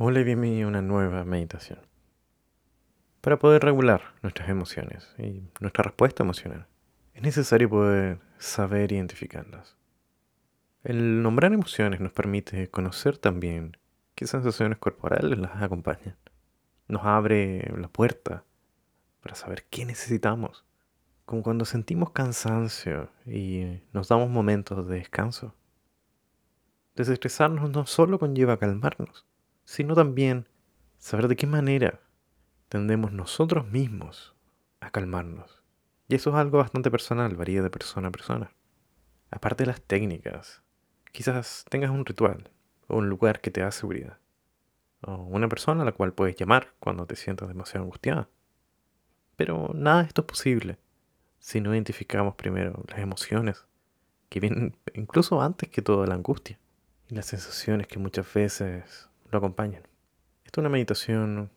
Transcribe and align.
Hola 0.00 0.20
y 0.20 0.24
bienvenido 0.24 0.66
a 0.66 0.70
una 0.70 0.80
nueva 0.80 1.24
meditación. 1.24 1.80
Para 3.20 3.36
poder 3.40 3.64
regular 3.64 4.14
nuestras 4.22 4.48
emociones 4.48 5.12
y 5.18 5.42
nuestra 5.58 5.82
respuesta 5.82 6.22
emocional, 6.22 6.68
es 7.14 7.22
necesario 7.22 7.68
poder 7.68 8.20
saber 8.38 8.92
identificarlas. 8.92 9.76
El 10.84 11.20
nombrar 11.20 11.52
emociones 11.52 11.98
nos 11.98 12.12
permite 12.12 12.70
conocer 12.70 13.18
también 13.18 13.76
qué 14.14 14.28
sensaciones 14.28 14.78
corporales 14.78 15.36
las 15.36 15.60
acompañan. 15.60 16.16
Nos 16.86 17.04
abre 17.04 17.68
la 17.76 17.88
puerta 17.88 18.44
para 19.20 19.34
saber 19.34 19.64
qué 19.68 19.84
necesitamos, 19.84 20.64
como 21.24 21.42
cuando 21.42 21.64
sentimos 21.64 22.10
cansancio 22.10 23.10
y 23.26 23.80
nos 23.92 24.06
damos 24.06 24.30
momentos 24.30 24.86
de 24.86 24.98
descanso. 24.98 25.56
Desestresarnos 26.94 27.72
no 27.72 27.84
solo 27.86 28.20
conlleva 28.20 28.58
calmarnos, 28.58 29.26
sino 29.68 29.94
también 29.94 30.48
saber 30.96 31.28
de 31.28 31.36
qué 31.36 31.46
manera 31.46 32.00
tendemos 32.70 33.12
nosotros 33.12 33.70
mismos 33.70 34.34
a 34.80 34.88
calmarnos. 34.88 35.62
Y 36.08 36.14
eso 36.14 36.30
es 36.30 36.36
algo 36.36 36.56
bastante 36.56 36.90
personal, 36.90 37.36
varía 37.36 37.60
de 37.60 37.68
persona 37.68 38.08
a 38.08 38.10
persona. 38.10 38.50
Aparte 39.30 39.64
de 39.64 39.66
las 39.68 39.82
técnicas, 39.82 40.62
quizás 41.12 41.66
tengas 41.68 41.90
un 41.90 42.06
ritual 42.06 42.50
o 42.86 42.96
un 42.96 43.10
lugar 43.10 43.42
que 43.42 43.50
te 43.50 43.60
da 43.60 43.70
seguridad. 43.70 44.16
O 45.02 45.16
una 45.24 45.50
persona 45.50 45.82
a 45.82 45.84
la 45.84 45.92
cual 45.92 46.14
puedes 46.14 46.36
llamar 46.36 46.72
cuando 46.80 47.04
te 47.04 47.14
sientas 47.14 47.48
demasiado 47.48 47.84
angustiada. 47.84 48.30
Pero 49.36 49.72
nada 49.74 50.00
de 50.00 50.08
esto 50.08 50.22
es 50.22 50.28
posible 50.28 50.78
si 51.40 51.60
no 51.60 51.74
identificamos 51.74 52.36
primero 52.36 52.84
las 52.88 53.00
emociones 53.00 53.66
que 54.30 54.40
vienen 54.40 54.78
incluso 54.94 55.42
antes 55.42 55.68
que 55.68 55.82
toda 55.82 56.06
la 56.06 56.14
angustia 56.14 56.58
y 57.10 57.14
las 57.14 57.26
sensaciones 57.26 57.86
que 57.86 57.98
muchas 57.98 58.32
veces 58.32 59.08
lo 59.30 59.38
acompañan. 59.38 59.82
Esta 60.44 60.60
es 60.60 60.62
una 60.62 60.68
meditación 60.68 61.50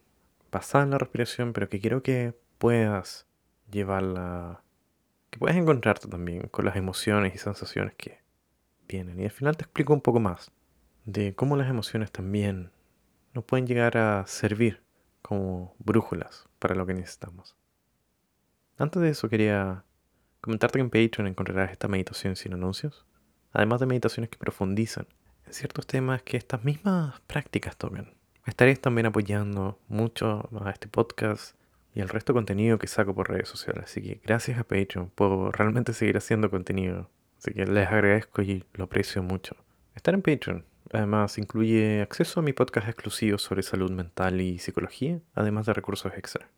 basada 0.52 0.84
en 0.84 0.92
la 0.92 0.98
respiración, 0.98 1.54
pero 1.54 1.70
que 1.70 1.80
quiero 1.80 2.04
que 2.04 2.36
puedas 2.58 3.28
llevarla, 3.72 4.64
que 5.30 5.40
puedas 5.40 5.58
encontrarte 5.58 6.08
también 6.08 6.48
con 6.50 6.66
las 6.66 6.76
emociones 6.76 7.34
y 7.34 7.38
sensaciones 7.38 7.96
que 7.96 8.20
vienen. 8.88 9.20
Y 9.20 9.24
al 9.24 9.32
final 9.32 9.56
te 9.58 9.64
explico 9.64 9.94
un 9.94 10.02
poco 10.02 10.20
más 10.20 10.52
de 11.06 11.34
cómo 11.36 11.56
las 11.56 11.70
emociones 11.70 12.12
también 12.12 12.72
nos 13.34 13.46
pueden 13.46 13.66
llegar 13.66 13.98
a 13.98 14.26
servir 14.28 14.84
como 15.22 15.74
brújulas 15.80 16.48
para 16.60 16.76
lo 16.76 16.86
que 16.86 16.94
necesitamos. 16.94 17.56
Antes 18.78 19.02
de 19.02 19.10
eso 19.10 19.30
quería 19.30 19.86
comentarte 20.42 20.80
que 20.80 20.82
en 20.82 20.90
Patreon 20.90 21.28
encontrarás 21.28 21.72
esta 21.72 21.88
meditación 21.88 22.36
sin 22.36 22.54
anuncios, 22.54 23.06
además 23.54 23.80
de 23.80 23.86
meditaciones 23.86 24.30
que 24.30 24.38
profundizan 24.38 25.08
ciertos 25.52 25.88
temas 25.88 26.22
que 26.24 26.38
estas 26.38 26.64
mismas 26.64 27.20
prácticas 27.28 27.78
tocan. 27.78 28.14
Estaréis 28.46 28.82
también 28.82 29.06
apoyando 29.06 29.80
mucho 29.88 30.50
a 30.64 30.72
este 30.72 30.88
podcast 30.88 31.56
y 31.94 32.02
al 32.02 32.10
resto 32.10 32.34
de 32.34 32.38
contenido 32.38 32.80
que 32.80 32.88
saco 32.88 33.14
por 33.14 33.30
redes 33.30 33.50
sociales. 33.50 33.86
Así 33.86 34.02
que 34.02 34.22
gracias 34.24 34.58
a 34.58 34.64
Patreon 34.64 35.10
puedo 35.14 35.52
realmente 35.52 35.94
seguir 35.94 36.18
haciendo 36.18 36.50
contenido. 36.50 37.10
Así 37.38 37.54
que 37.54 37.66
les 37.66 37.88
agradezco 37.88 38.42
y 38.42 38.64
lo 38.74 38.86
aprecio 38.86 39.24
mucho. 39.24 39.56
Estar 39.96 40.14
en 40.14 40.22
Patreon 40.22 40.66
además 40.92 41.38
incluye 41.38 42.02
acceso 42.02 42.40
a 42.40 42.44
mi 42.44 42.54
podcast 42.54 42.88
exclusivo 42.88 43.38
sobre 43.38 43.64
salud 43.64 43.92
mental 43.92 44.42
y 44.42 44.60
psicología, 44.60 45.20
además 45.36 45.66
de 45.66 45.74
recursos 45.74 46.14
extra. 46.16 46.50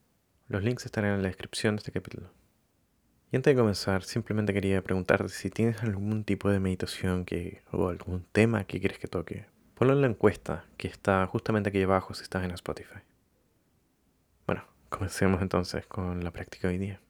Los 0.47 0.63
links 0.63 0.85
estarán 0.85 1.16
en 1.16 1.22
la 1.22 1.28
descripción 1.28 1.75
de 1.75 1.80
este 1.80 1.91
capítulo. 1.91 2.30
Y 3.34 3.36
antes 3.36 3.56
de 3.56 3.59
comenzar, 3.59 4.03
simplemente 4.03 4.53
quería 4.53 4.84
preguntarte 4.84 5.28
si 5.30 5.50
tienes 5.50 5.81
algún 5.81 6.23
tipo 6.23 6.52
de 6.52 6.59
meditación 6.59 7.26
que, 7.26 7.64
o 7.72 7.88
algún 7.88 8.23
tema 8.31 8.66
que 8.66 8.80
quieres 8.80 9.00
que 9.00 9.08
toque. 9.08 9.48
Ponlo 9.73 9.95
en 9.95 10.02
la 10.02 10.08
encuesta 10.08 10.67
que 10.78 10.88
está 10.88 11.25
justamente 11.25 11.70
aquí 11.70 11.81
abajo 11.81 12.14
si 12.14 12.22
estás 12.22 12.44
en 12.44 12.52
Spotify. 12.52 13.00
Bueno, 14.45 14.64
comencemos 14.88 15.42
entonces 15.42 15.88
con 15.88 16.23
la 16.23 16.30
práctica 16.30 16.67
de 16.67 16.73
hoy 16.75 16.78
día. 16.78 17.02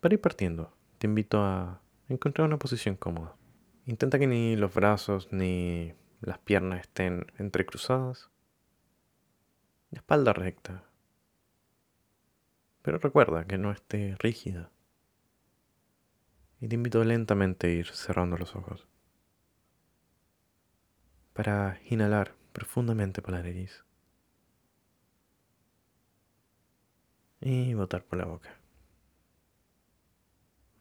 Para 0.00 0.14
ir 0.14 0.20
partiendo, 0.22 0.74
te 0.96 1.08
invito 1.08 1.42
a 1.42 1.82
encontrar 2.08 2.48
una 2.48 2.58
posición 2.58 2.96
cómoda. 2.96 3.36
Intenta 3.84 4.18
que 4.18 4.26
ni 4.26 4.56
los 4.56 4.72
brazos 4.72 5.28
ni 5.30 5.92
las 6.22 6.38
piernas 6.38 6.80
estén 6.80 7.26
entrecruzadas. 7.36 8.30
La 9.90 9.98
espalda 9.98 10.32
recta, 10.32 10.84
pero 12.82 12.98
recuerda 12.98 13.46
que 13.46 13.58
no 13.58 13.70
esté 13.70 14.16
rígida. 14.18 14.70
Y 16.60 16.68
te 16.68 16.74
invito 16.74 17.02
lentamente 17.04 17.68
a 17.68 17.70
ir 17.70 17.86
cerrando 17.88 18.36
los 18.36 18.54
ojos. 18.54 18.86
Para 21.32 21.80
inhalar 21.88 22.34
profundamente 22.52 23.22
por 23.22 23.32
la 23.32 23.42
nariz. 23.42 23.84
Y 27.40 27.74
botar 27.74 28.04
por 28.04 28.18
la 28.18 28.26
boca. 28.26 28.50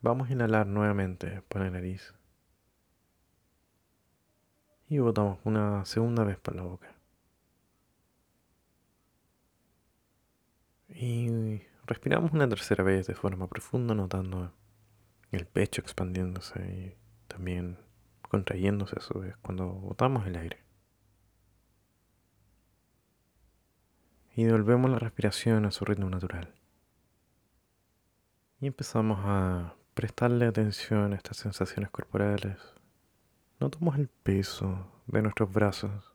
Vamos 0.01 0.29
a 0.29 0.33
inhalar 0.33 0.67
nuevamente 0.67 1.41
por 1.47 1.61
la 1.61 1.69
nariz. 1.69 2.13
Y 4.89 4.99
botamos 4.99 5.39
una 5.43 5.85
segunda 5.85 6.23
vez 6.23 6.37
por 6.37 6.55
la 6.55 6.63
boca. 6.63 6.95
Respiramos 11.91 12.31
una 12.31 12.47
tercera 12.47 12.85
vez 12.85 13.07
de 13.07 13.15
forma 13.15 13.47
profunda, 13.47 13.93
notando 13.93 14.53
el 15.29 15.45
pecho 15.45 15.81
expandiéndose 15.81 16.61
y 16.65 16.95
también 17.27 17.79
contrayéndose 18.21 18.95
a 18.97 19.01
su 19.01 19.19
vez 19.19 19.35
cuando 19.41 19.67
botamos 19.67 20.25
el 20.25 20.37
aire. 20.37 20.63
Y 24.37 24.45
devolvemos 24.45 24.89
la 24.89 24.99
respiración 24.99 25.65
a 25.65 25.71
su 25.71 25.83
ritmo 25.83 26.09
natural. 26.09 26.55
Y 28.61 28.67
empezamos 28.67 29.19
a 29.25 29.75
prestarle 29.93 30.45
atención 30.45 31.11
a 31.11 31.17
estas 31.17 31.35
sensaciones 31.35 31.91
corporales. 31.91 32.57
Notamos 33.59 33.97
el 33.97 34.07
peso 34.07 34.89
de 35.07 35.21
nuestros 35.21 35.51
brazos, 35.51 36.13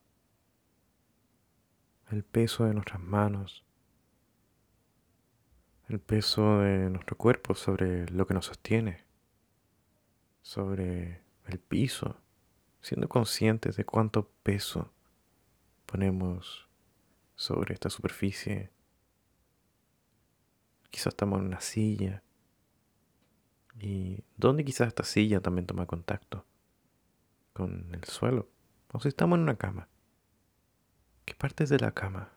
el 2.11 2.25
peso 2.25 2.65
de 2.65 2.73
nuestras 2.73 3.03
manos, 3.03 3.66
el 5.89 6.01
peso 6.01 6.61
de 6.61 6.91
nuestro 6.91 7.17
cuerpo 7.17 7.55
sobre 7.55 8.09
lo 8.11 8.27
que 8.27 8.35
nos 8.35 8.47
sostiene, 8.47 9.05
sobre 10.43 11.23
el 11.47 11.59
piso, 11.61 12.17
siendo 12.81 13.09
conscientes 13.09 13.77
de 13.77 13.85
cuánto 13.85 14.29
peso 14.43 14.93
ponemos 15.87 16.69
sobre 17.37 17.75
esta 17.75 17.91
superficie. 17.91 18.71
Quizás 20.91 21.09
estamos 21.09 21.41
en 21.41 21.47
una 21.47 21.61
silla 21.61 22.23
y 23.79 24.25
dónde 24.37 24.65
quizás 24.65 24.89
esta 24.89 25.05
silla 25.05 25.41
también 25.41 25.67
toma 25.67 25.87
contacto 25.87 26.45
con 27.53 27.95
el 27.95 28.05
suelo. 28.05 28.49
O 28.93 29.01
si 29.01 29.09
estamos 29.09 29.37
en 29.37 29.43
una 29.43 29.57
cama, 29.57 29.89
¿qué 31.25 31.35
partes 31.35 31.69
de 31.69 31.79
la 31.79 31.93
cama 31.93 32.33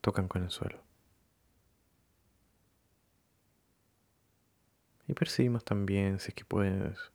tocan 0.00 0.28
con 0.28 0.42
el 0.42 0.50
suelo? 0.50 0.91
Y 5.12 5.14
percibimos 5.14 5.62
también, 5.62 6.18
si 6.20 6.28
es 6.28 6.34
que 6.34 6.46
puedes, 6.46 7.12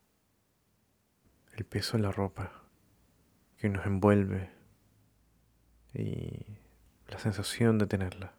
el 1.53 1.66
peso 1.66 1.97
de 1.97 2.03
la 2.03 2.12
ropa 2.12 2.62
que 3.58 3.69
nos 3.69 3.88
envuelve 3.88 4.52
y 5.96 6.46
la 7.07 7.18
sensación 7.18 7.80
de 7.80 7.88
tenerla. 7.88 8.36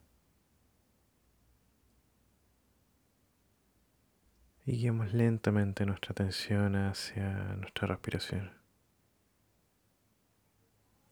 Y 4.65 4.77
guiamos 4.77 5.13
lentamente 5.13 5.85
nuestra 5.87 6.13
atención 6.13 6.77
hacia 6.77 7.57
nuestra 7.57 7.89
respiración. 7.89 8.53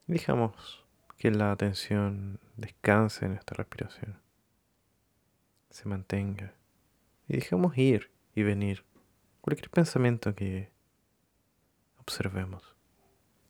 Dejamos 0.06 0.86
que 1.16 1.32
la 1.32 1.50
atención 1.50 2.38
descanse 2.56 3.26
en 3.26 3.32
esta 3.32 3.56
respiración, 3.56 4.20
se 5.68 5.88
mantenga 5.88 6.54
y 7.26 7.34
dejemos 7.34 7.76
ir 7.76 8.14
y 8.36 8.42
venir 8.42 8.84
cualquier 9.40 9.70
pensamiento 9.70 10.34
que 10.34 10.70
observemos, 11.98 12.76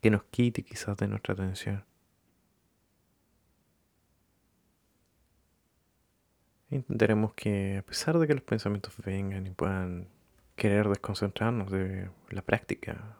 que 0.00 0.10
nos 0.10 0.22
quite 0.24 0.62
quizás 0.62 0.96
de 0.96 1.08
nuestra 1.08 1.34
atención. 1.34 1.84
Intentaremos 6.70 7.34
que 7.34 7.78
a 7.78 7.82
pesar 7.82 8.18
de 8.18 8.26
que 8.28 8.34
los 8.34 8.44
pensamientos 8.44 8.94
vengan 9.04 9.46
y 9.46 9.50
puedan 9.50 10.08
querer 10.54 10.88
desconcentrarnos 10.88 11.70
de 11.70 12.08
la 12.30 12.42
práctica, 12.42 13.18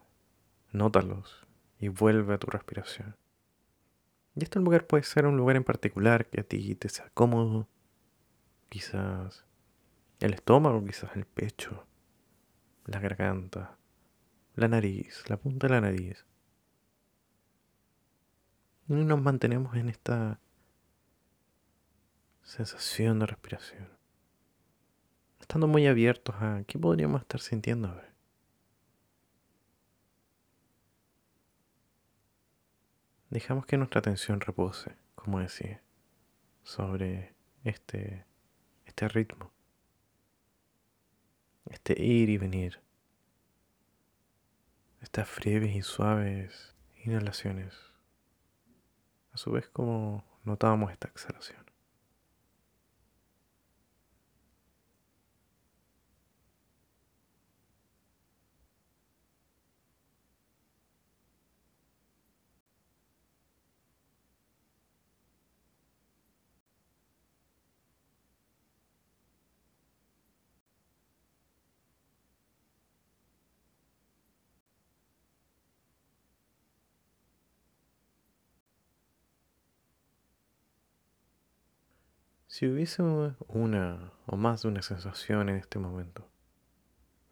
nótalos 0.71 1.47
y 1.81 1.89
vuelve 1.89 2.35
a 2.35 2.39
tu 2.39 2.47
respiración. 2.47 3.17
Y 4.37 4.45
este 4.45 4.61
lugar 4.61 4.87
puede 4.87 5.03
ser 5.03 5.27
un 5.27 5.37
lugar 5.37 5.57
en 5.57 5.65
particular 5.65 6.27
que 6.27 6.41
a 6.41 6.45
ti 6.45 6.77
te 6.77 6.89
sea 6.89 7.11
cómodo, 7.13 7.69
quizás 8.69 9.46
el 10.21 10.35
estómago, 10.35 10.85
quizás 10.85 11.15
el 11.17 11.27
pecho, 11.27 11.87
la 12.87 13.01
garganta, 13.01 13.77
la 14.55 14.69
nariz, 14.69 15.29
la 15.29 15.37
punta 15.37 15.67
de 15.67 15.75
la 15.75 15.81
nariz. 15.81 16.27
Y 18.89 18.95
nos 18.95 19.21
mantenemos 19.21 19.75
en 19.77 19.89
esta 19.89 20.41
sensación 22.43 23.19
de 23.19 23.27
respiración. 23.27 23.89
Estando 25.41 25.67
muy 25.67 25.87
abiertos 25.87 26.35
a 26.39 26.63
qué 26.67 26.79
podríamos 26.79 27.21
estar 27.21 27.41
sintiendo 27.41 27.89
ahora. 27.89 28.13
Dejamos 33.29 33.67
que 33.67 33.77
nuestra 33.77 33.99
atención 33.99 34.41
repose, 34.41 34.97
como 35.17 35.41
decía, 35.41 35.83
sobre 36.63 37.35
este, 37.65 38.25
este 38.87 39.09
ritmo, 39.09 39.53
este 41.71 42.01
ir 42.03 42.29
y 42.31 42.39
venir, 42.39 42.81
estas 45.01 45.29
breves 45.37 45.75
y 45.75 45.83
suaves 45.83 46.75
inhalaciones, 47.05 47.75
a 49.33 49.37
su 49.37 49.53
vez 49.53 49.69
como 49.69 50.25
notamos 50.45 50.91
esta 50.91 51.09
exhalación. 51.09 51.66
Si 82.57 82.67
hubiese 82.67 83.03
una 83.03 84.13
o 84.25 84.39
más 84.39 84.63
de 84.63 84.69
una 84.69 84.81
sensación 84.81 85.51
en 85.51 85.57
este 85.57 85.79
momento, 85.79 86.27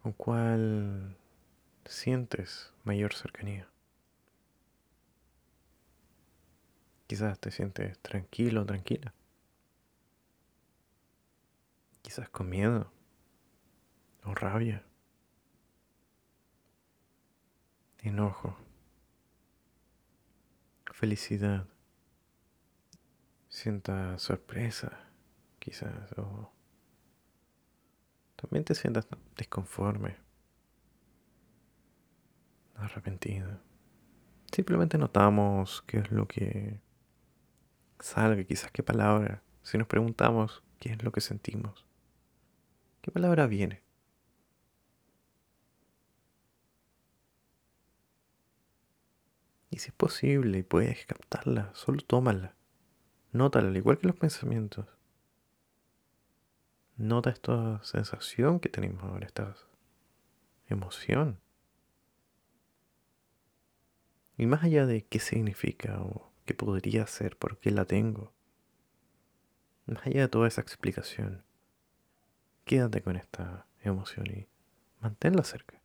¿con 0.03 0.13
cuál 0.13 1.17
sientes 1.83 2.71
mayor 2.83 3.15
cercanía? 3.15 3.67
Quizás 7.07 7.39
te 7.39 7.49
sientes 7.49 7.97
tranquilo 8.03 8.61
o 8.61 8.65
tranquila. 8.67 9.15
Quizás 12.03 12.29
con 12.29 12.47
miedo 12.47 12.91
o 14.25 14.35
rabia, 14.35 14.85
enojo, 18.03 18.55
felicidad. 20.93 21.65
Sienta 23.49 24.19
sorpresa, 24.19 25.04
quizás, 25.65 26.11
o 26.17 26.51
también 28.35 28.63
te 28.63 28.75
sientas 28.75 29.07
disconforme, 29.35 30.15
arrepentido. 32.75 33.59
Simplemente 34.51 34.99
notamos 34.99 35.83
qué 35.87 35.97
es 35.97 36.11
lo 36.11 36.27
que 36.27 36.79
salga, 37.99 38.43
quizás 38.43 38.71
qué 38.71 38.83
palabra. 38.83 39.41
Si 39.63 39.79
nos 39.79 39.87
preguntamos 39.87 40.63
qué 40.79 40.91
es 40.91 41.03
lo 41.03 41.11
que 41.11 41.21
sentimos, 41.21 41.87
qué 43.01 43.09
palabra 43.09 43.47
viene. 43.47 43.81
Y 49.71 49.79
si 49.79 49.87
es 49.87 49.95
posible 49.95 50.59
y 50.59 50.63
puedes 50.63 51.07
captarla, 51.07 51.71
solo 51.73 52.01
tómala. 52.01 52.55
Nótala, 53.31 53.69
al 53.69 53.75
igual 53.75 53.97
que 53.97 54.07
los 54.07 54.15
pensamientos. 54.15 54.94
Nota 56.97 57.29
esta 57.29 57.83
sensación 57.83 58.59
que 58.59 58.69
tenemos 58.69 59.03
ahora, 59.03 59.25
esta 59.25 59.55
emoción. 60.67 61.39
Y 64.37 64.45
más 64.45 64.63
allá 64.63 64.85
de 64.85 65.05
qué 65.05 65.19
significa 65.19 65.99
o 66.01 66.31
qué 66.45 66.53
podría 66.53 67.05
ser, 67.07 67.37
por 67.37 67.57
qué 67.59 67.71
la 67.71 67.85
tengo, 67.85 68.33
más 69.85 70.05
allá 70.05 70.21
de 70.21 70.27
toda 70.27 70.47
esa 70.47 70.61
explicación, 70.61 71.43
quédate 72.63 73.01
con 73.01 73.15
esta 73.15 73.67
emoción 73.81 74.25
y 74.27 74.47
manténla 74.99 75.43
cerca. 75.43 75.81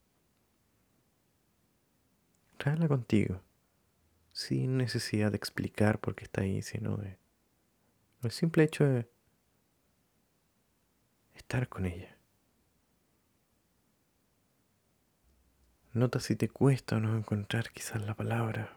Tráela 2.56 2.88
contigo, 2.88 3.40
sin 4.32 4.76
necesidad 4.76 5.30
de 5.30 5.36
explicar 5.36 5.98
por 5.98 6.14
qué 6.14 6.24
está 6.24 6.42
ahí, 6.42 6.62
sino 6.62 6.96
de 6.96 7.18
el 8.22 8.30
simple 8.30 8.64
hecho 8.64 8.84
de 8.84 9.08
estar 11.40 11.69
con 11.69 11.87
ella. 11.87 12.16
Nota 15.92 16.20
si 16.20 16.37
te 16.37 16.48
cuesta 16.48 16.96
o 16.96 17.00
no 17.00 17.16
encontrar 17.16 17.70
quizás 17.70 18.00
la 18.02 18.14
palabra. 18.14 18.76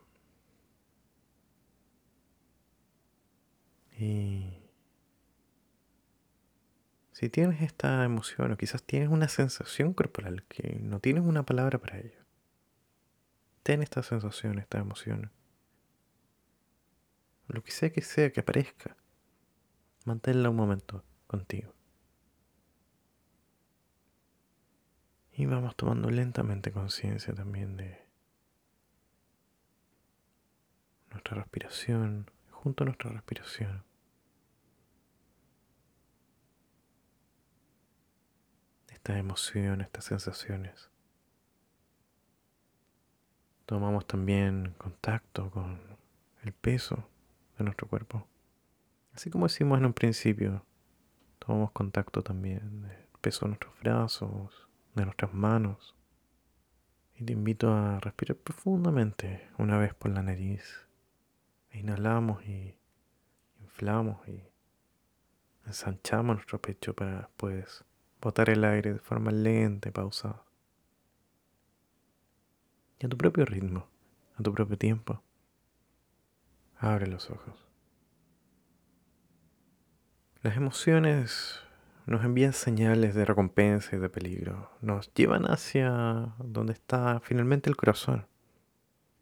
Y 4.00 4.64
si 7.12 7.30
tienes 7.30 7.62
esta 7.62 8.04
emoción 8.04 8.52
o 8.52 8.58
quizás 8.58 8.82
tienes 8.84 9.10
una 9.10 9.28
sensación 9.28 9.94
corporal 9.94 10.44
que 10.46 10.80
no 10.82 11.00
tienes 11.00 11.24
una 11.24 11.44
palabra 11.44 11.78
para 11.78 12.00
ello, 12.00 12.20
ten 13.62 13.84
esta 13.84 14.02
sensación, 14.02 14.58
esta 14.58 14.80
emoción. 14.80 15.32
Lo 17.48 17.62
que 17.64 17.72
sea 17.72 17.92
que 17.92 18.02
sea 18.02 18.32
que 18.32 18.40
aparezca, 18.40 18.98
manténla 20.06 20.50
un 20.50 20.56
momento 20.56 21.04
contigo. 21.28 21.74
Y 25.36 25.46
vamos 25.48 25.76
tomando 25.76 26.12
lentamente 26.12 26.72
conciencia 26.72 27.34
también 27.34 27.76
de 27.76 28.00
nuestra 31.10 31.38
respiración, 31.38 32.30
junto 32.52 32.84
a 32.84 32.86
nuestra 32.86 33.12
respiración. 33.12 33.84
Estas 38.90 39.18
emociones, 39.18 39.88
estas 39.88 40.06
sensaciones. 40.06 40.90
Tomamos 43.66 44.06
también 44.06 44.76
contacto 44.78 45.50
con 45.50 45.80
el 46.44 46.54
peso 46.54 47.10
de 47.58 47.64
nuestro 47.64 47.88
cuerpo. 47.88 48.28
Así 49.14 49.30
como 49.30 49.48
decimos 49.48 49.80
en 49.80 49.86
un 49.86 49.94
principio, 49.94 50.64
tomamos 51.40 51.72
contacto 51.72 52.22
también 52.22 52.84
del 52.84 53.08
peso 53.22 53.46
de 53.46 53.50
nuestros 53.50 53.80
brazos, 53.80 54.63
de 54.96 55.06
nuestras 55.06 55.34
manos. 55.34 55.96
Y 57.16 57.24
te 57.24 57.34
invito 57.34 57.74
a 57.74 58.00
respirar 58.00 58.38
profundamente 58.38 59.50
una 59.58 59.78
vez 59.78 59.94
por 59.94 60.12
la 60.12 60.24
nariz. 60.24 60.88
inhalamos 61.72 62.44
y 62.46 62.78
inflamos 63.60 64.28
y 64.28 64.44
ensanchamos 65.66 66.36
nuestro 66.36 66.62
pecho 66.62 66.94
para 66.94 67.22
después 67.22 67.84
botar 68.22 68.50
el 68.50 68.64
aire 68.64 68.94
de 68.94 69.00
forma 69.00 69.32
lenta 69.32 69.90
y 69.90 69.92
pausada. 69.92 70.44
Y 73.00 73.06
a 73.06 73.10
tu 73.10 73.18
propio 73.18 73.46
ritmo, 73.46 73.88
a 74.38 74.44
tu 74.44 74.54
propio 74.54 74.78
tiempo, 74.78 75.22
abre 76.78 77.08
los 77.08 77.30
ojos. 77.30 77.68
Las 80.42 80.58
emociones 80.58 81.62
nos 82.06 82.24
envían 82.24 82.54
señales 82.54 83.16
de 83.16 83.26
recompensa 83.26 83.96
y 83.96 84.00
de 84.00 84.10
peligro. 84.10 84.70
Nos 84.82 85.14
llevan 85.14 85.46
hacia 85.46 86.34
donde 86.40 86.74
está 86.74 87.20
finalmente 87.22 87.70
el 87.70 87.78
corazón. 87.78 88.28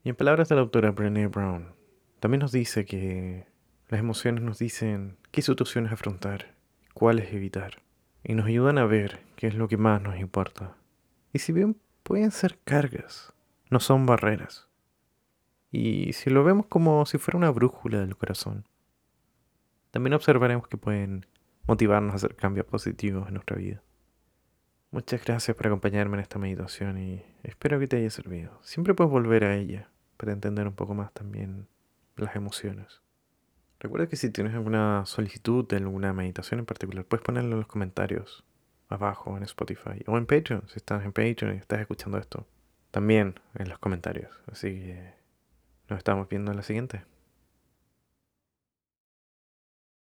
Y 0.03 0.09
en 0.09 0.15
palabras 0.15 0.49
de 0.49 0.55
la 0.55 0.61
autora 0.61 0.91
Brené 0.91 1.27
Brown, 1.27 1.73
también 2.19 2.39
nos 2.39 2.51
dice 2.51 2.85
que 2.85 3.45
las 3.87 3.99
emociones 3.99 4.43
nos 4.43 4.57
dicen 4.57 5.17
qué 5.31 5.41
situaciones 5.41 5.91
afrontar, 5.91 6.55
cuáles 6.93 7.33
evitar, 7.33 7.81
y 8.23 8.33
nos 8.33 8.47
ayudan 8.47 8.77
a 8.77 8.85
ver 8.85 9.19
qué 9.35 9.47
es 9.47 9.55
lo 9.55 9.67
que 9.67 9.77
más 9.77 10.01
nos 10.01 10.19
importa. 10.19 10.75
Y 11.33 11.39
si 11.39 11.51
bien 11.51 11.77
pueden 12.03 12.31
ser 12.31 12.57
cargas, 12.63 13.33
no 13.69 13.79
son 13.79 14.05
barreras. 14.05 14.67
Y 15.71 16.13
si 16.13 16.29
lo 16.29 16.43
vemos 16.43 16.65
como 16.65 17.05
si 17.05 17.17
fuera 17.17 17.37
una 17.37 17.51
brújula 17.51 17.99
del 17.99 18.17
corazón, 18.17 18.65
también 19.91 20.13
observaremos 20.13 20.67
que 20.67 20.77
pueden 20.77 21.25
motivarnos 21.67 22.13
a 22.13 22.15
hacer 22.17 22.35
cambios 22.35 22.65
positivos 22.65 23.27
en 23.27 23.35
nuestra 23.35 23.57
vida. 23.57 23.81
Muchas 24.91 25.23
gracias 25.23 25.55
por 25.55 25.67
acompañarme 25.67 26.17
en 26.17 26.21
esta 26.21 26.37
meditación 26.37 26.97
y 26.97 27.23
espero 27.43 27.79
que 27.79 27.87
te 27.87 27.97
haya 27.97 28.09
servido. 28.09 28.59
Siempre 28.61 28.93
puedes 28.93 29.11
volver 29.11 29.45
a 29.45 29.55
ella 29.55 29.89
para 30.17 30.33
entender 30.33 30.67
un 30.67 30.73
poco 30.73 30.93
más 30.93 31.13
también 31.13 31.67
las 32.17 32.35
emociones. 32.35 33.01
Recuerda 33.79 34.07
que 34.07 34.15
si 34.15 34.29
tienes 34.29 34.53
alguna 34.53 35.05
solicitud 35.05 35.67
de 35.67 35.77
alguna 35.77 36.13
meditación 36.13 36.59
en 36.59 36.65
particular, 36.65 37.05
puedes 37.05 37.23
ponerlo 37.23 37.53
en 37.53 37.59
los 37.59 37.67
comentarios 37.67 38.43
abajo 38.89 39.37
en 39.37 39.43
Spotify 39.43 40.03
o 40.07 40.17
en 40.17 40.25
Patreon, 40.25 40.67
si 40.67 40.77
estás 40.77 41.03
en 41.05 41.13
Patreon 41.13 41.55
y 41.55 41.57
estás 41.57 41.79
escuchando 41.79 42.17
esto. 42.17 42.45
También 42.91 43.39
en 43.55 43.69
los 43.69 43.79
comentarios. 43.79 44.29
Así 44.51 44.67
que 44.67 45.13
nos 45.89 45.97
estamos 45.97 46.27
viendo 46.27 46.51
en 46.51 46.57
la 46.57 46.63
siguiente. 46.63 47.05